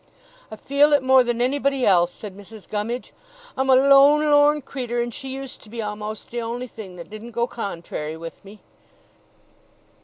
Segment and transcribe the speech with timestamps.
[0.49, 2.67] 'I feel it more than anybody else,' said Mrs.
[2.67, 3.13] Gummidge;
[3.55, 7.11] 'I'm a lone lorn creetur', and she used to be a'most the only thing that
[7.11, 8.61] didn't go contrary with me.